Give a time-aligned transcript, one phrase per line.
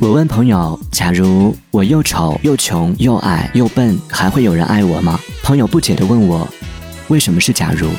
[0.00, 5.20] 我问朋友，假如我又丑、又穷、又矮、又笨，还会有人爱我吗？
[5.42, 6.48] 朋友不解地问我，
[7.08, 7.90] 为什么是假如。